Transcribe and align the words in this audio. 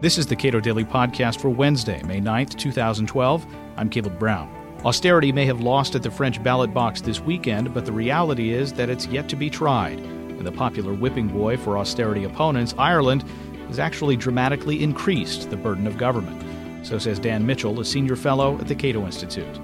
This 0.00 0.16
is 0.16 0.26
the 0.26 0.34
Cato 0.34 0.60
Daily 0.60 0.86
Podcast 0.86 1.40
for 1.40 1.50
Wednesday, 1.50 2.02
May 2.04 2.22
9th, 2.22 2.56
2012. 2.56 3.46
I'm 3.76 3.90
Caleb 3.90 4.18
Brown. 4.18 4.48
Austerity 4.82 5.30
may 5.30 5.44
have 5.44 5.60
lost 5.60 5.94
at 5.94 6.02
the 6.02 6.10
French 6.10 6.42
ballot 6.42 6.72
box 6.72 7.02
this 7.02 7.20
weekend, 7.20 7.74
but 7.74 7.84
the 7.84 7.92
reality 7.92 8.54
is 8.54 8.72
that 8.72 8.88
it's 8.88 9.06
yet 9.08 9.28
to 9.28 9.36
be 9.36 9.50
tried. 9.50 9.98
And 9.98 10.46
the 10.46 10.52
popular 10.52 10.94
whipping 10.94 11.28
boy 11.28 11.58
for 11.58 11.76
austerity 11.76 12.24
opponents, 12.24 12.74
Ireland, 12.78 13.24
has 13.66 13.78
actually 13.78 14.16
dramatically 14.16 14.82
increased 14.82 15.50
the 15.50 15.58
burden 15.58 15.86
of 15.86 15.98
government. 15.98 16.42
So 16.86 16.96
says 16.96 17.18
Dan 17.18 17.44
Mitchell, 17.44 17.78
a 17.78 17.84
senior 17.84 18.16
fellow 18.16 18.58
at 18.58 18.68
the 18.68 18.74
Cato 18.74 19.04
Institute. 19.04 19.60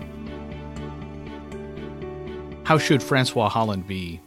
How 2.65 2.77
should 2.77 3.03
Francois 3.03 3.49
Hollande 3.49 3.87
be 3.87 4.21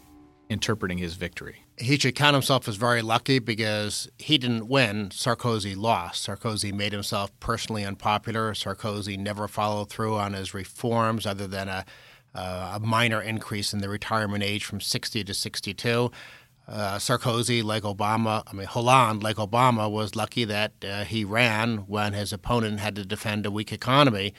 interpreting 0.49 0.97
his 0.97 1.13
victory? 1.13 1.63
He 1.77 1.97
should 1.97 2.15
count 2.15 2.33
himself 2.33 2.67
as 2.67 2.75
very 2.75 3.01
lucky 3.01 3.39
because 3.39 4.09
he 4.17 4.37
didn't 4.37 4.67
win. 4.67 5.09
Sarkozy 5.09 5.77
lost. 5.77 6.27
Sarkozy 6.27 6.73
made 6.73 6.91
himself 6.91 7.31
personally 7.39 7.85
unpopular. 7.85 8.53
Sarkozy 8.53 9.17
never 9.17 9.47
followed 9.47 9.89
through 9.89 10.15
on 10.17 10.33
his 10.33 10.53
reforms 10.53 11.25
other 11.25 11.47
than 11.47 11.69
a, 11.69 11.85
uh, 12.33 12.73
a 12.75 12.79
minor 12.79 13.21
increase 13.21 13.73
in 13.73 13.79
the 13.79 13.89
retirement 13.89 14.43
age 14.43 14.65
from 14.65 14.81
60 14.81 15.23
to 15.23 15.33
62. 15.33 16.11
Uh, 16.67 16.97
Sarkozy, 16.97 17.63
like 17.63 17.83
Obama, 17.83 18.43
I 18.45 18.53
mean, 18.53 18.67
Hollande, 18.67 19.23
like 19.23 19.37
Obama, 19.37 19.89
was 19.89 20.15
lucky 20.15 20.45
that 20.45 20.73
uh, 20.83 21.03
he 21.03 21.23
ran 21.23 21.79
when 21.87 22.13
his 22.13 22.31
opponent 22.31 22.79
had 22.79 22.95
to 22.95 23.05
defend 23.05 23.45
a 23.45 23.51
weak 23.51 23.71
economy. 23.71 24.33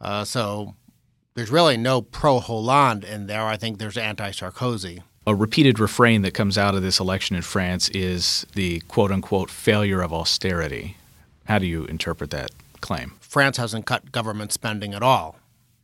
Uh, 0.00 0.24
so 0.24 0.74
there's 1.34 1.50
really 1.50 1.76
no 1.76 2.00
pro 2.00 2.40
Hollande 2.40 3.04
in 3.04 3.26
there. 3.26 3.44
I 3.44 3.58
think 3.58 3.78
there's 3.78 3.98
anti 3.98 4.30
Sarkozy 4.30 5.02
a 5.26 5.34
repeated 5.34 5.80
refrain 5.80 6.22
that 6.22 6.34
comes 6.34 6.56
out 6.56 6.74
of 6.74 6.82
this 6.82 7.00
election 7.00 7.34
in 7.34 7.42
France 7.42 7.88
is 7.88 8.46
the 8.54 8.80
quote 8.80 9.10
unquote 9.10 9.50
failure 9.50 10.00
of 10.00 10.12
austerity. 10.12 10.96
How 11.46 11.58
do 11.58 11.66
you 11.66 11.84
interpret 11.86 12.30
that 12.30 12.52
claim? 12.80 13.14
France 13.20 13.56
hasn't 13.56 13.86
cut 13.86 14.12
government 14.12 14.52
spending 14.52 14.94
at 14.94 15.02
all. 15.02 15.36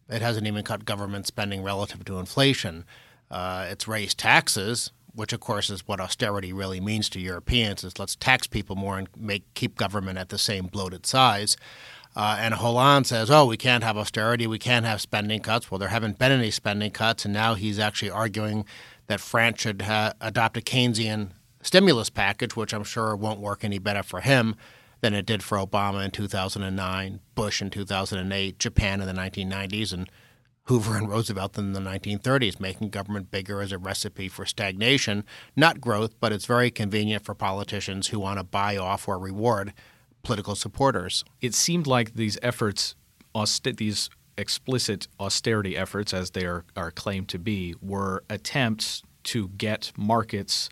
It 0.08 0.22
hasn't 0.22 0.46
even 0.46 0.62
cut 0.62 0.84
government 0.84 1.26
spending 1.26 1.62
relative 1.62 2.04
to 2.04 2.18
inflation. 2.18 2.84
Uh, 3.30 3.66
it's 3.70 3.88
raised 3.88 4.18
taxes, 4.18 4.92
which 5.14 5.32
of 5.32 5.40
course 5.40 5.70
is 5.70 5.88
what 5.88 6.00
austerity 6.00 6.52
really 6.52 6.80
means 6.80 7.08
to 7.10 7.20
Europeans: 7.20 7.82
is 7.82 7.98
let's 7.98 8.14
tax 8.14 8.46
people 8.46 8.76
more 8.76 8.98
and 8.98 9.08
make 9.16 9.42
keep 9.54 9.76
government 9.76 10.18
at 10.18 10.28
the 10.28 10.38
same 10.38 10.66
bloated 10.66 11.04
size. 11.04 11.56
Uh, 12.14 12.36
and 12.38 12.54
Hollande 12.54 13.06
says, 13.06 13.30
"Oh, 13.30 13.46
we 13.46 13.56
can't 13.56 13.82
have 13.82 13.96
austerity, 13.96 14.46
we 14.46 14.58
can't 14.58 14.84
have 14.84 15.00
spending 15.00 15.40
cuts." 15.40 15.70
Well, 15.70 15.78
there 15.78 15.88
haven't 15.88 16.18
been 16.18 16.30
any 16.30 16.50
spending 16.50 16.90
cuts, 16.90 17.24
and 17.24 17.32
now 17.32 17.54
he's 17.54 17.78
actually 17.78 18.10
arguing 18.10 18.66
that 19.06 19.20
France 19.20 19.60
should 19.60 19.82
ha- 19.82 20.12
adopt 20.20 20.56
a 20.56 20.60
Keynesian 20.60 21.30
stimulus 21.62 22.10
package, 22.10 22.56
which 22.56 22.72
I'm 22.72 22.84
sure 22.84 23.14
won't 23.16 23.40
work 23.40 23.64
any 23.64 23.78
better 23.78 24.02
for 24.02 24.20
him 24.20 24.56
than 25.00 25.14
it 25.14 25.26
did 25.26 25.42
for 25.42 25.58
Obama 25.58 26.04
in 26.04 26.10
2009, 26.10 27.20
Bush 27.34 27.60
in 27.60 27.70
2008, 27.70 28.58
Japan 28.58 29.00
in 29.00 29.06
the 29.06 29.12
1990s, 29.12 29.92
and 29.92 30.08
Hoover 30.66 30.96
and 30.96 31.08
Roosevelt 31.08 31.58
in 31.58 31.72
the 31.72 31.80
1930s, 31.80 32.60
making 32.60 32.90
government 32.90 33.30
bigger 33.30 33.60
as 33.60 33.72
a 33.72 33.78
recipe 33.78 34.28
for 34.28 34.46
stagnation, 34.46 35.24
not 35.56 35.80
growth, 35.80 36.14
but 36.20 36.32
it's 36.32 36.46
very 36.46 36.70
convenient 36.70 37.24
for 37.24 37.34
politicians 37.34 38.08
who 38.08 38.20
want 38.20 38.38
to 38.38 38.44
buy 38.44 38.76
off 38.76 39.08
or 39.08 39.18
reward 39.18 39.72
political 40.22 40.54
supporters. 40.54 41.24
It 41.40 41.54
seemed 41.54 41.88
like 41.88 42.14
these 42.14 42.38
efforts, 42.42 42.94
uh, 43.34 43.46
these 43.76 44.08
explicit 44.36 45.08
austerity 45.20 45.76
efforts, 45.76 46.12
as 46.14 46.30
they 46.30 46.44
are, 46.44 46.64
are 46.76 46.90
claimed 46.90 47.28
to 47.30 47.38
be, 47.38 47.74
were 47.80 48.24
attempts 48.28 49.02
to 49.24 49.48
get 49.48 49.92
markets 49.96 50.68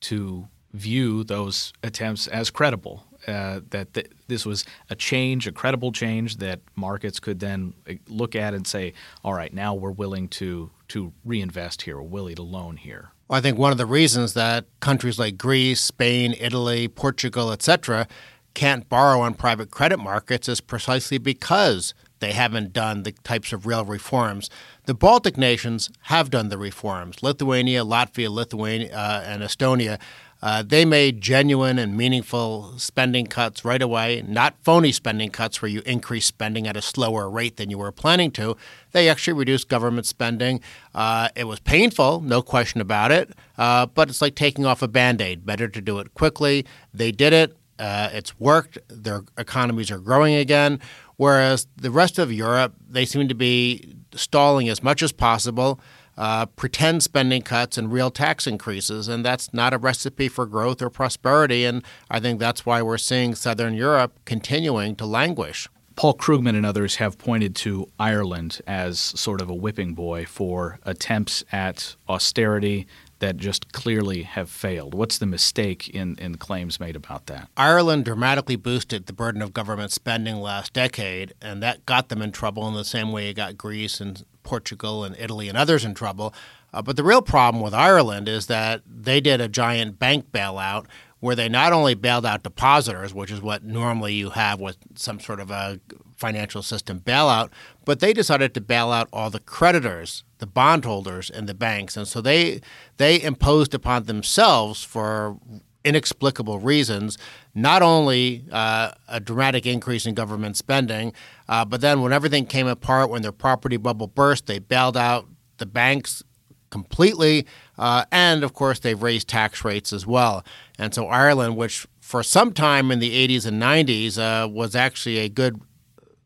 to 0.00 0.48
view 0.72 1.24
those 1.24 1.72
attempts 1.82 2.26
as 2.26 2.50
credible. 2.50 3.04
Uh, 3.26 3.60
that 3.68 3.92
th- 3.92 4.10
this 4.28 4.46
was 4.46 4.64
a 4.88 4.94
change, 4.94 5.46
a 5.46 5.52
credible 5.52 5.92
change 5.92 6.38
that 6.38 6.60
markets 6.74 7.20
could 7.20 7.38
then 7.38 7.74
uh, 7.88 7.92
look 8.08 8.34
at 8.34 8.54
and 8.54 8.66
say, 8.66 8.94
"All 9.22 9.34
right, 9.34 9.52
now 9.52 9.74
we're 9.74 9.90
willing 9.90 10.26
to 10.28 10.70
to 10.88 11.12
reinvest 11.22 11.82
here, 11.82 11.96
we're 11.96 12.08
willing 12.08 12.36
to 12.36 12.42
loan 12.42 12.78
here." 12.78 13.10
Well, 13.28 13.38
I 13.38 13.42
think 13.42 13.58
one 13.58 13.72
of 13.72 13.78
the 13.78 13.86
reasons 13.86 14.32
that 14.34 14.64
countries 14.80 15.18
like 15.18 15.36
Greece, 15.36 15.82
Spain, 15.82 16.34
Italy, 16.40 16.88
Portugal, 16.88 17.52
etc., 17.52 18.08
can't 18.54 18.88
borrow 18.88 19.20
on 19.20 19.34
private 19.34 19.70
credit 19.70 19.98
markets 19.98 20.48
is 20.48 20.60
precisely 20.60 21.18
because 21.18 21.92
they 22.20 22.32
haven't 22.32 22.72
done 22.72 23.02
the 23.02 23.12
types 23.12 23.52
of 23.52 23.66
real 23.66 23.84
reforms. 23.84 24.48
The 24.84 24.94
Baltic 24.94 25.36
nations 25.36 25.90
have 26.02 26.30
done 26.30 26.48
the 26.48 26.58
reforms. 26.58 27.22
Lithuania, 27.22 27.84
Latvia, 27.84 28.30
Lithuania, 28.30 28.94
uh, 28.94 29.22
and 29.26 29.42
Estonia. 29.42 29.98
Uh, 30.42 30.62
they 30.62 30.84
made 30.86 31.20
genuine 31.20 31.78
and 31.78 31.96
meaningful 31.96 32.72
spending 32.78 33.26
cuts 33.26 33.62
right 33.64 33.82
away, 33.82 34.24
not 34.26 34.54
phony 34.62 34.90
spending 34.90 35.30
cuts 35.30 35.60
where 35.60 35.70
you 35.70 35.82
increase 35.84 36.24
spending 36.24 36.66
at 36.66 36.76
a 36.76 36.82
slower 36.82 37.28
rate 37.28 37.56
than 37.56 37.68
you 37.68 37.76
were 37.76 37.92
planning 37.92 38.30
to. 38.30 38.56
They 38.92 39.08
actually 39.08 39.34
reduced 39.34 39.68
government 39.68 40.06
spending. 40.06 40.60
Uh, 40.94 41.28
it 41.36 41.44
was 41.44 41.60
painful, 41.60 42.20
no 42.22 42.40
question 42.40 42.80
about 42.80 43.12
it, 43.12 43.30
uh, 43.58 43.86
but 43.86 44.08
it's 44.08 44.22
like 44.22 44.34
taking 44.34 44.64
off 44.64 44.80
a 44.80 44.88
band 44.88 45.20
aid. 45.20 45.44
Better 45.44 45.68
to 45.68 45.80
do 45.80 45.98
it 45.98 46.14
quickly. 46.14 46.64
They 46.94 47.12
did 47.12 47.34
it. 47.34 47.56
Uh, 47.78 48.10
it's 48.12 48.38
worked. 48.38 48.78
Their 48.88 49.24
economies 49.38 49.90
are 49.90 49.98
growing 49.98 50.34
again. 50.34 50.80
Whereas 51.20 51.66
the 51.76 51.90
rest 51.90 52.18
of 52.18 52.32
Europe, 52.32 52.72
they 52.88 53.04
seem 53.04 53.28
to 53.28 53.34
be 53.34 53.94
stalling 54.14 54.70
as 54.70 54.82
much 54.82 55.02
as 55.02 55.12
possible, 55.12 55.78
uh, 56.16 56.46
pretend 56.46 57.02
spending 57.02 57.42
cuts 57.42 57.76
and 57.76 57.92
real 57.92 58.10
tax 58.10 58.46
increases. 58.46 59.06
And 59.06 59.22
that's 59.22 59.52
not 59.52 59.74
a 59.74 59.76
recipe 59.76 60.28
for 60.28 60.46
growth 60.46 60.80
or 60.80 60.88
prosperity. 60.88 61.66
And 61.66 61.84
I 62.10 62.20
think 62.20 62.40
that's 62.40 62.64
why 62.64 62.80
we're 62.80 62.96
seeing 62.96 63.34
Southern 63.34 63.74
Europe 63.74 64.18
continuing 64.24 64.96
to 64.96 65.04
languish. 65.04 65.68
Paul 65.94 66.14
Krugman 66.14 66.56
and 66.56 66.64
others 66.64 66.96
have 66.96 67.18
pointed 67.18 67.54
to 67.56 67.90
Ireland 67.98 68.62
as 68.66 68.98
sort 68.98 69.42
of 69.42 69.50
a 69.50 69.54
whipping 69.54 69.92
boy 69.92 70.24
for 70.24 70.78
attempts 70.84 71.44
at 71.52 71.96
austerity 72.08 72.86
that 73.20 73.36
just 73.36 73.72
clearly 73.72 74.24
have 74.24 74.50
failed? 74.50 74.92
What's 74.92 75.18
the 75.18 75.26
mistake 75.26 75.88
in, 75.88 76.16
in 76.18 76.36
claims 76.36 76.80
made 76.80 76.96
about 76.96 77.26
that? 77.26 77.48
Ireland 77.56 78.04
dramatically 78.04 78.56
boosted 78.56 79.06
the 79.06 79.12
burden 79.12 79.40
of 79.40 79.54
government 79.54 79.92
spending 79.92 80.36
last 80.36 80.72
decade, 80.72 81.32
and 81.40 81.62
that 81.62 81.86
got 81.86 82.08
them 82.08 82.20
in 82.20 82.32
trouble 82.32 82.66
in 82.68 82.74
the 82.74 82.84
same 82.84 83.12
way 83.12 83.30
it 83.30 83.34
got 83.34 83.56
Greece 83.56 84.00
and 84.00 84.24
Portugal 84.42 85.04
and 85.04 85.16
Italy 85.18 85.48
and 85.48 85.56
others 85.56 85.84
in 85.84 85.94
trouble. 85.94 86.34
Uh, 86.72 86.82
but 86.82 86.96
the 86.96 87.04
real 87.04 87.22
problem 87.22 87.62
with 87.62 87.74
Ireland 87.74 88.28
is 88.28 88.46
that 88.46 88.82
they 88.86 89.20
did 89.20 89.40
a 89.40 89.48
giant 89.48 89.98
bank 89.98 90.30
bailout 90.32 90.86
where 91.20 91.36
they 91.36 91.48
not 91.48 91.72
only 91.72 91.94
bailed 91.94 92.24
out 92.24 92.42
depositors, 92.42 93.12
which 93.12 93.30
is 93.30 93.42
what 93.42 93.62
normally 93.62 94.14
you 94.14 94.30
have 94.30 94.60
with 94.60 94.78
some 94.94 95.20
sort 95.20 95.38
of 95.38 95.50
a 95.50 95.78
financial 96.20 96.62
system 96.62 97.00
bailout, 97.00 97.50
but 97.84 98.00
they 98.00 98.12
decided 98.12 98.54
to 98.54 98.60
bail 98.60 98.92
out 98.92 99.08
all 99.12 99.30
the 99.30 99.40
creditors, 99.40 100.22
the 100.38 100.46
bondholders, 100.46 101.30
and 101.30 101.48
the 101.48 101.54
banks, 101.54 101.96
and 101.96 102.06
so 102.06 102.20
they 102.20 102.60
they 102.98 103.20
imposed 103.20 103.74
upon 103.74 104.04
themselves 104.04 104.84
for 104.84 105.38
inexplicable 105.82 106.58
reasons 106.58 107.16
not 107.54 107.80
only 107.82 108.44
uh, 108.52 108.90
a 109.08 109.18
dramatic 109.18 109.64
increase 109.66 110.04
in 110.06 110.14
government 110.14 110.56
spending, 110.56 111.12
uh, 111.48 111.64
but 111.64 111.80
then 111.80 112.02
when 112.02 112.12
everything 112.12 112.44
came 112.46 112.66
apart, 112.66 113.10
when 113.10 113.22
their 113.22 113.32
property 113.32 113.78
bubble 113.78 114.06
burst, 114.06 114.46
they 114.46 114.58
bailed 114.58 114.96
out 114.96 115.26
the 115.56 115.66
banks 115.66 116.22
completely. 116.70 117.46
Uh, 117.78 118.04
and 118.12 118.44
of 118.44 118.52
course, 118.54 118.78
they've 118.78 119.02
raised 119.02 119.26
tax 119.26 119.64
rates 119.64 119.92
as 119.92 120.06
well. 120.06 120.44
And 120.78 120.94
so 120.94 121.06
Ireland, 121.06 121.56
which 121.56 121.86
for 122.00 122.22
some 122.22 122.52
time 122.52 122.90
in 122.90 122.98
the 122.98 123.26
80s 123.28 123.46
and 123.46 123.60
90s 123.60 124.18
uh, 124.18 124.48
was 124.48 124.76
actually 124.76 125.18
a 125.18 125.28
good 125.28 125.60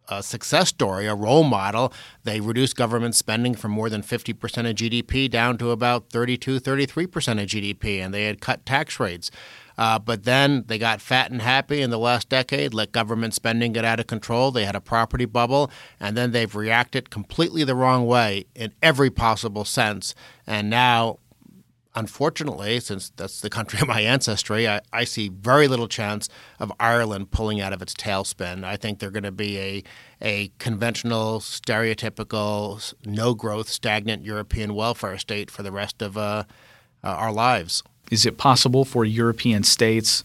a 0.08 0.22
success 0.22 0.68
story, 0.68 1.06
a 1.06 1.14
role 1.14 1.44
model. 1.44 1.92
They 2.24 2.40
reduced 2.40 2.76
government 2.76 3.14
spending 3.14 3.54
from 3.54 3.70
more 3.70 3.88
than 3.88 4.02
50% 4.02 4.32
of 4.68 4.76
GDP 4.76 5.30
down 5.30 5.58
to 5.58 5.70
about 5.70 6.10
32, 6.10 6.60
33% 6.60 7.42
of 7.42 7.48
GDP, 7.48 7.98
and 7.98 8.12
they 8.12 8.24
had 8.24 8.40
cut 8.40 8.66
tax 8.66 9.00
rates. 9.00 9.30
Uh, 9.76 9.98
but 9.98 10.24
then 10.24 10.64
they 10.68 10.78
got 10.78 11.00
fat 11.00 11.30
and 11.30 11.42
happy 11.42 11.82
in 11.82 11.90
the 11.90 11.98
last 11.98 12.28
decade, 12.28 12.72
let 12.72 12.92
government 12.92 13.34
spending 13.34 13.72
get 13.72 13.84
out 13.84 13.98
of 13.98 14.06
control. 14.06 14.50
They 14.50 14.64
had 14.64 14.76
a 14.76 14.80
property 14.80 15.24
bubble, 15.24 15.70
and 15.98 16.16
then 16.16 16.30
they've 16.30 16.54
reacted 16.54 17.10
completely 17.10 17.64
the 17.64 17.74
wrong 17.74 18.06
way 18.06 18.46
in 18.54 18.72
every 18.82 19.10
possible 19.10 19.64
sense. 19.64 20.14
And 20.46 20.70
now 20.70 21.18
unfortunately, 21.94 22.80
since 22.80 23.10
that's 23.16 23.40
the 23.40 23.50
country 23.50 23.80
of 23.80 23.88
my 23.88 24.00
ancestry, 24.00 24.68
I, 24.68 24.80
I, 24.92 25.04
see 25.04 25.28
very 25.28 25.68
little 25.68 25.88
chance 25.88 26.28
of 26.58 26.72
Ireland 26.80 27.30
pulling 27.30 27.60
out 27.60 27.72
of 27.72 27.82
its 27.82 27.94
tailspin. 27.94 28.64
I 28.64 28.76
think 28.76 28.98
they're 28.98 29.10
going 29.10 29.24
to 29.24 29.32
be 29.32 29.58
a, 29.58 29.84
a 30.20 30.52
conventional, 30.58 31.40
stereotypical, 31.40 32.94
no 33.04 33.34
growth, 33.34 33.68
stagnant 33.68 34.24
European 34.24 34.74
welfare 34.74 35.18
state 35.18 35.50
for 35.50 35.62
the 35.62 35.72
rest 35.72 36.02
of 36.02 36.16
uh, 36.16 36.44
uh, 37.02 37.08
our 37.08 37.32
lives. 37.32 37.82
Is 38.10 38.26
it 38.26 38.36
possible 38.36 38.84
for 38.84 39.04
European 39.04 39.62
states, 39.62 40.24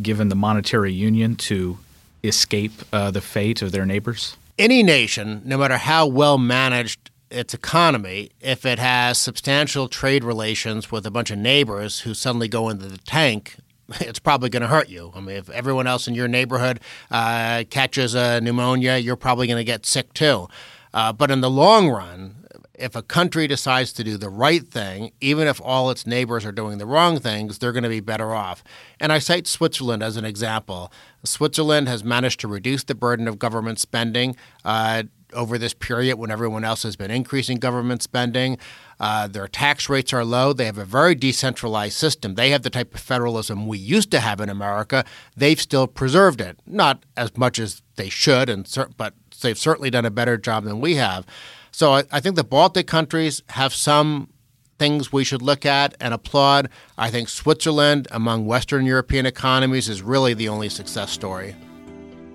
given 0.00 0.28
the 0.28 0.34
monetary 0.34 0.92
union, 0.92 1.36
to 1.36 1.78
escape 2.24 2.72
uh, 2.92 3.10
the 3.10 3.20
fate 3.20 3.62
of 3.62 3.72
their 3.72 3.84
neighbors? 3.84 4.36
Any 4.58 4.82
nation, 4.82 5.42
no 5.44 5.58
matter 5.58 5.76
how 5.76 6.06
well 6.06 6.36
managed 6.36 7.07
its 7.30 7.54
economy 7.54 8.30
if 8.40 8.64
it 8.64 8.78
has 8.78 9.18
substantial 9.18 9.88
trade 9.88 10.24
relations 10.24 10.90
with 10.90 11.06
a 11.06 11.10
bunch 11.10 11.30
of 11.30 11.38
neighbors 11.38 12.00
who 12.00 12.14
suddenly 12.14 12.48
go 12.48 12.68
into 12.68 12.86
the 12.86 12.98
tank 12.98 13.56
it's 14.00 14.18
probably 14.18 14.50
going 14.50 14.62
to 14.62 14.68
hurt 14.68 14.88
you. 14.88 15.12
I 15.14 15.20
mean, 15.20 15.36
if 15.36 15.48
everyone 15.50 15.86
else 15.86 16.06
in 16.06 16.14
your 16.14 16.28
neighborhood 16.28 16.80
uh, 17.10 17.64
catches 17.70 18.14
a 18.14 18.40
pneumonia, 18.40 18.96
you're 18.98 19.16
probably 19.16 19.46
going 19.46 19.58
to 19.58 19.64
get 19.64 19.86
sick 19.86 20.12
too. 20.12 20.48
Uh, 20.92 21.12
but 21.12 21.30
in 21.30 21.40
the 21.40 21.50
long 21.50 21.88
run, 21.88 22.46
if 22.74 22.94
a 22.94 23.02
country 23.02 23.46
decides 23.46 23.92
to 23.94 24.04
do 24.04 24.16
the 24.16 24.28
right 24.28 24.66
thing, 24.66 25.10
even 25.20 25.48
if 25.48 25.60
all 25.62 25.90
its 25.90 26.06
neighbors 26.06 26.44
are 26.46 26.52
doing 26.52 26.78
the 26.78 26.86
wrong 26.86 27.18
things, 27.18 27.58
they're 27.58 27.72
going 27.72 27.82
to 27.82 27.88
be 27.88 28.00
better 28.00 28.34
off. 28.34 28.62
And 29.00 29.12
I 29.12 29.18
cite 29.18 29.46
Switzerland 29.46 30.02
as 30.02 30.16
an 30.16 30.24
example. 30.24 30.92
Switzerland 31.24 31.88
has 31.88 32.04
managed 32.04 32.40
to 32.40 32.48
reduce 32.48 32.84
the 32.84 32.94
burden 32.94 33.26
of 33.26 33.38
government 33.38 33.80
spending. 33.80 34.36
Uh, 34.64 35.04
over 35.32 35.58
this 35.58 35.74
period 35.74 36.16
when 36.16 36.30
everyone 36.30 36.64
else 36.64 36.82
has 36.82 36.96
been 36.96 37.10
increasing 37.10 37.58
government 37.58 38.02
spending. 38.02 38.58
Uh, 39.00 39.28
their 39.28 39.46
tax 39.46 39.88
rates 39.88 40.12
are 40.12 40.24
low. 40.24 40.52
They 40.52 40.66
have 40.66 40.78
a 40.78 40.84
very 40.84 41.14
decentralized 41.14 41.96
system. 41.96 42.34
They 42.34 42.50
have 42.50 42.62
the 42.62 42.70
type 42.70 42.94
of 42.94 43.00
federalism 43.00 43.66
we 43.66 43.78
used 43.78 44.10
to 44.12 44.20
have 44.20 44.40
in 44.40 44.48
America. 44.48 45.04
They've 45.36 45.60
still 45.60 45.86
preserved 45.86 46.40
it, 46.40 46.58
not 46.66 47.04
as 47.16 47.36
much 47.36 47.58
as 47.58 47.82
they 47.96 48.08
should, 48.08 48.48
and 48.48 48.68
but 48.96 49.14
they've 49.40 49.58
certainly 49.58 49.90
done 49.90 50.04
a 50.04 50.10
better 50.10 50.36
job 50.36 50.64
than 50.64 50.80
we 50.80 50.96
have. 50.96 51.24
So 51.70 51.92
I, 51.92 52.04
I 52.10 52.20
think 52.20 52.36
the 52.36 52.44
Baltic 52.44 52.86
countries 52.86 53.42
have 53.50 53.72
some 53.72 54.30
things 54.78 55.12
we 55.12 55.24
should 55.24 55.42
look 55.42 55.66
at 55.66 55.94
and 56.00 56.14
applaud. 56.14 56.68
I 56.96 57.10
think 57.10 57.28
Switzerland, 57.28 58.08
among 58.10 58.46
Western 58.46 58.86
European 58.86 59.26
economies, 59.26 59.88
is 59.88 60.02
really 60.02 60.34
the 60.34 60.48
only 60.48 60.68
success 60.68 61.10
story. 61.10 61.54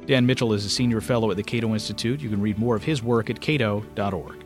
Dan 0.05 0.25
Mitchell 0.25 0.53
is 0.53 0.65
a 0.65 0.69
senior 0.69 1.01
fellow 1.01 1.31
at 1.31 1.37
the 1.37 1.43
Cato 1.43 1.73
Institute. 1.73 2.19
You 2.21 2.29
can 2.29 2.41
read 2.41 2.57
more 2.57 2.75
of 2.75 2.83
his 2.83 3.01
work 3.01 3.29
at 3.29 3.39
cato.org. 3.39 4.42